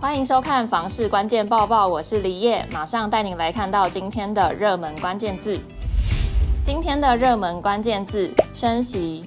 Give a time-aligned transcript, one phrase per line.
[0.00, 5.60] 欢迎收看房市关键报报，我是李叶，马上带您来看到今天的热门关键字。
[6.64, 9.22] 今天的热门关键字：升息。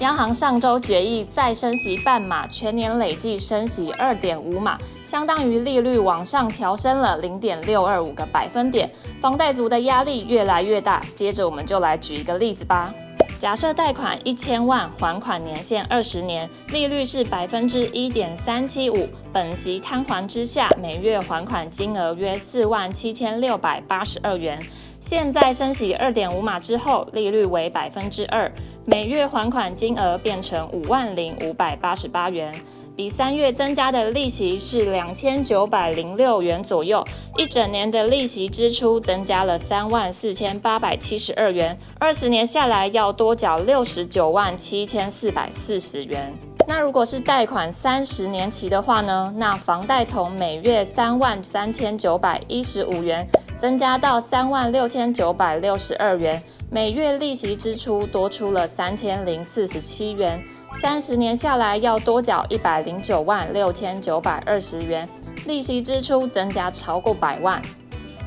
[0.00, 8.90] 央行上周决议再升息半码，全年累计升息二点五码，相当于利率往上调升了零点六二五个百分点，
[9.22, 11.02] 房贷族的压力越来越大。
[11.14, 12.92] 接着我们就来举一个例子吧。
[13.40, 24.60] 假设贷款一千万，还款年限二十年，利率是百分之一点三七五，本息摊还之下，每月还款金额约四万七千六百八十二元。
[25.00, 28.52] 现在升息二点五码之后，利率为百分之二，
[28.84, 32.54] 每月还款金额变成五万零五百八十八元，
[32.96, 37.04] 比三月增加的利息是两千九百零六元左右，
[37.36, 46.32] 一整年的利息支出增加了三万四千八百七十二元，二十年下来要多缴六十九万七千四百四十元。
[46.68, 49.32] 那如果是贷款三十年期的话呢？
[49.36, 53.26] 那房贷从每月三万三千九百一十五元。
[53.60, 60.40] 增加到三万六千九百六十二元，每月利息支出多出了三千零四十七元，
[60.80, 65.08] 三十年下来要多缴一百零九万六千九百二十元，
[65.46, 67.60] 利息支出增加超过百万。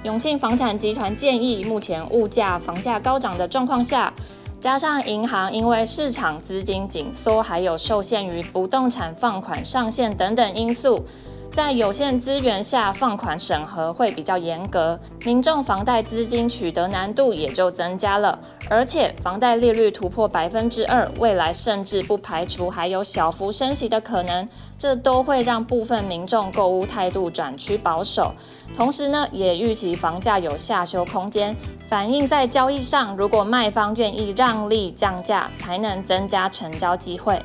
[0.03, 4.13] 永庆房产集团建议，目前物价、房价高涨的状况下，
[4.59, 11.05] 加上银行因为市场资金紧缩，还有受限于不动产放款上限等等因素。
[11.53, 18.39] 在有限资源下，放款审核会比较严格，民众房贷资金取得难度也就增加了。
[18.71, 28.33] 而且，房贷利率突破百分之二，未来甚至不排除还有小幅升息的可能，这都会让部分民众购物态度转趋保守。
[28.75, 31.55] 同时呢，也预期房价有下修空间，
[31.87, 37.39] 反映在交易上，如果卖方愿意让利降价，才能增加成交机会。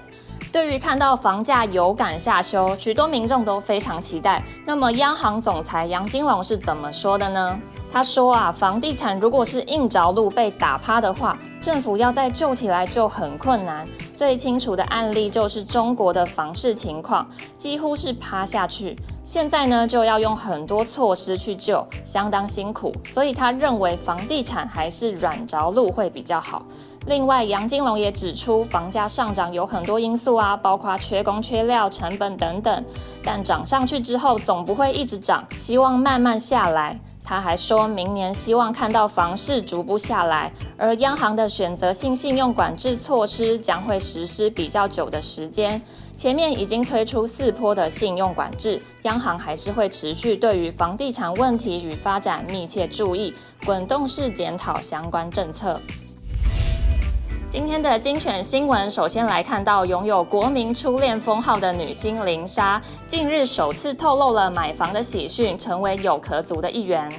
[0.50, 4.42] 对于看到房价有感下修，许多民众都非常期待。
[4.64, 7.60] 那么，央行总裁杨金龙是怎么说的呢？
[7.90, 13.86] 他说啊，房地产如果是硬着陆被打趴的话，政府要再救起来就很困难。
[14.16, 18.96] 最清楚的案例就是中国的房市情况，几乎是趴下去。
[19.22, 22.92] 现在呢，就要用很多措施去救，相当辛苦。
[23.04, 26.64] 所以他认为房地产还是软着陆会比较好。
[27.08, 32.84] 另外，杨金龙也指出，房价上涨有很多因素啊，包括缺工、缺料、成本等等。
[33.24, 37.00] 但涨上去之后，总不会一直涨，希望慢慢下来。
[37.24, 45.80] 他还说明年希望看到房市逐步下来，而央行的选择性信用管制措施将会实施比较久的时间。
[46.14, 53.32] 前面已经推出四波的信用管制，央行还是会持续对于房地产问题与发展密切注意，
[53.64, 55.80] 滚动式检讨相关政策。
[57.50, 67.10] 今天的精选新闻，首先来看到拥有国民初恋封号的女星林莎，近日首次透露了买房的喜讯，成为有壳族的一员。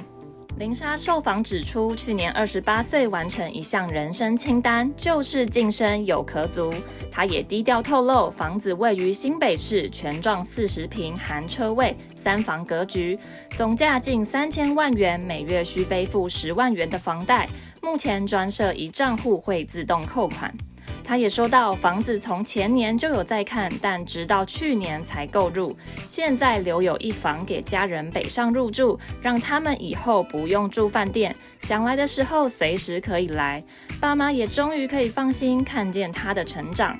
[0.56, 6.72] 林莎受访指出，去年二十八岁完成一项人生清单，就是晋升有壳族。
[7.10, 13.18] 她也低调透露，房子位于新北市，全幢四十坪，含车位，三房格局，
[13.56, 17.48] 总价近三千万元，每月需背负十万元的房贷。
[17.80, 20.54] 目前专设一账户会自动扣款。
[21.02, 25.74] 他也说到，房子从前年就有在看，但直到去年才购入。
[26.08, 33.60] 现在留有一房给家人北上入住，让他们以后不用住饭店，想来的时候随时可以来。
[34.00, 36.96] 爸妈也终于可以放心看见他的成长。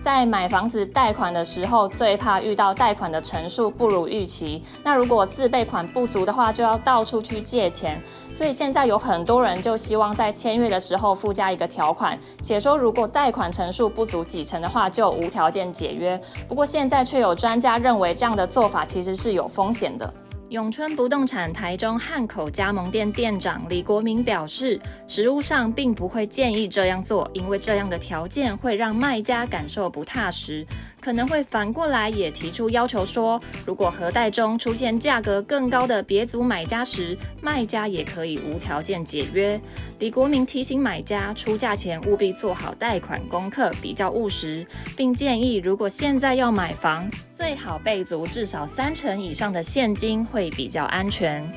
[0.00, 4.62] 在买房子贷款的时候，最怕遇到贷款的成数不如预期。
[4.82, 8.00] 那如果自备款不足的话，就要到处去借钱。
[8.32, 16.18] 所以现在有很多人就希望在签约的时候附加一个条款，写说如果贷款成数不足几成的话，就无条件解约。
[16.48, 20.12] 不过现在却有专家认为这样的做法其实是有风险的。
[20.50, 30.66] 永春不动产台中汉口加盟店店长李国明表示，实物上并不会建议这样做，因为这样的条件会让卖家感受不踏实。
[31.00, 39.60] 可能会反过来也提出要求说，如果核贷中出现价格更高的别组买家时，卖家也可以无条件解约。
[39.98, 44.66] 李国明提醒买家出价前务必做好贷款功课，比较务实，
[44.96, 51.50] 并建议如果现在要买房，最好备足至少三成以上的现金，会比较安全。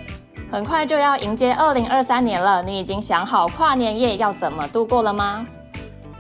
[0.50, 5.46] 很快就要迎接二零二三年了，你已经想好跨年夜要怎么度过了吗？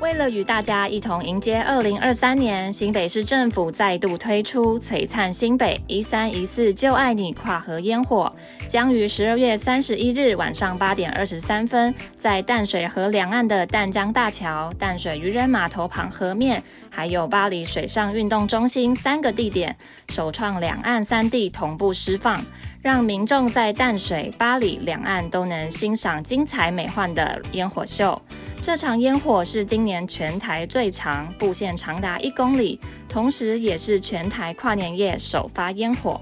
[0.01, 8.27] 为了与大家一同迎接二零二三年，新北市政府再度推出“璀璨新北一三一四就爱你”跨河烟火，
[8.67, 19.77] 将于十二月三十一日晚上八点二十三分，在淡水河两岸的淡江大桥、淡水渔人码头旁河面，还有巴黎水上运动中心三个地点，
[20.09, 22.43] 首创两岸三地同步释放，
[22.81, 28.19] 让民众在淡水、巴黎两岸都能欣赏精彩美幻的烟火秀。
[28.63, 32.79] 这场烟火是今年全台最长，布线长达一公里，
[33.09, 36.21] 同时也是全台跨年夜首发烟火。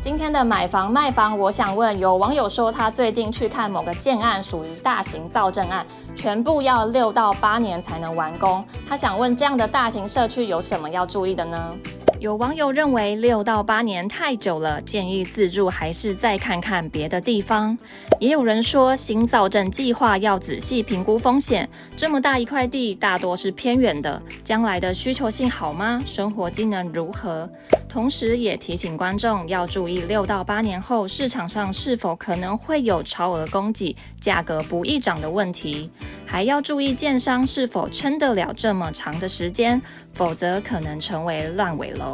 [0.00, 8.64] 今天的买房卖房，我想问，有网友说他最近去看某个建案，属于大型造镇案，全部要六到八年才能完工。
[8.88, 11.74] 他想问，这样的大型社区有什么要注意的呢？
[12.24, 17.76] 有网友认为六到八年太久了，建议自住还是再看看别的地方。
[18.18, 21.68] 也有人说，新造镇计划要仔细评估风险。
[21.98, 26.00] 这么大一块地，大多是偏远的，将来的需求性好吗？
[26.06, 27.46] 生活机能如何？
[27.90, 35.90] 同时也提醒观众要注意，六到八年后市场上是否可能会有超额供给、价格不易涨的问题。
[36.24, 39.80] 还要注意建商是否撑得了这么长的时间，
[40.14, 42.13] 否则可能成为烂尾楼。